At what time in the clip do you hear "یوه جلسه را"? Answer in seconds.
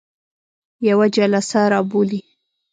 0.89-1.81